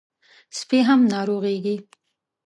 [0.57, 1.75] سپي هم ناروغېږي.